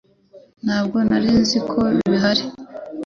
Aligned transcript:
Ntabwo 0.65 0.97
nari 1.07 1.29
nzi 1.39 1.57
ko 1.69 1.79
bihari 2.09 2.45